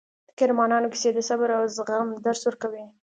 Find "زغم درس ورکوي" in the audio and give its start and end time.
1.75-2.83